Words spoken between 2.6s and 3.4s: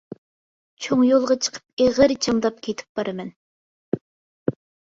كېتىپ بارمەن.